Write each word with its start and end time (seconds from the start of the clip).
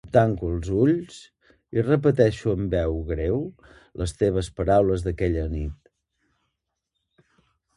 Tanco 0.15 0.47
els 0.51 0.69
ulls 0.83 1.17
i 1.79 1.83
repeteixo 1.83 2.53
amb 2.57 2.73
veu 2.77 2.97
greu 3.11 3.37
les 4.03 4.17
teves 4.23 4.49
paraules 4.61 5.05
d'aquella 5.09 5.45
nit. 5.53 5.93